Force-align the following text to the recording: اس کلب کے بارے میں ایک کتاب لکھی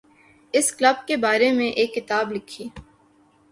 اس 0.53 0.71
کلب 0.75 1.05
کے 1.07 1.15
بارے 1.17 1.51
میں 1.51 1.69
ایک 1.71 1.93
کتاب 1.95 2.31
لکھی 2.31 2.67